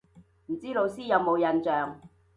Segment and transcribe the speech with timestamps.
[0.47, 2.01] 唔知老師有冇印象